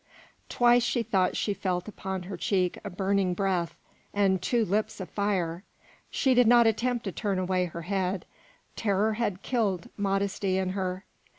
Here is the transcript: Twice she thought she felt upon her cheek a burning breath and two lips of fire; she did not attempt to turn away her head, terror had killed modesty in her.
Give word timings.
Twice 0.49 0.81
she 0.81 1.03
thought 1.03 1.37
she 1.37 1.53
felt 1.53 1.87
upon 1.87 2.23
her 2.23 2.35
cheek 2.35 2.79
a 2.83 2.89
burning 2.89 3.35
breath 3.35 3.77
and 4.15 4.41
two 4.41 4.65
lips 4.65 4.99
of 4.99 5.11
fire; 5.11 5.63
she 6.09 6.33
did 6.33 6.47
not 6.47 6.65
attempt 6.65 7.03
to 7.03 7.11
turn 7.11 7.37
away 7.37 7.65
her 7.65 7.83
head, 7.83 8.25
terror 8.75 9.13
had 9.13 9.43
killed 9.43 9.89
modesty 9.97 10.57
in 10.57 10.69
her. 10.69 11.05